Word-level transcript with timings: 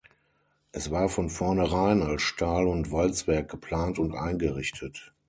Es 0.71 0.89
war 0.89 1.09
von 1.09 1.29
vorneherein 1.29 2.01
als 2.01 2.23
Stahl- 2.23 2.65
und 2.65 2.91
Walzwerk 2.91 3.49
geplant 3.51 3.99
und 3.99 4.15
eingerichtet. 4.15 5.13